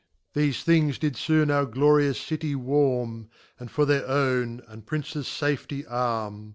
[0.35, 5.85] Thefe things did fbon our glorious City warm, And for their own, and Princes farety
[5.87, 6.49] arm.